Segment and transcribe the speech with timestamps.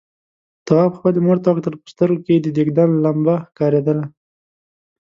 [0.65, 4.05] تواب خپلې مور ته وکتل، په سترګوکې يې د دېګدان لمبه ښکارېدله.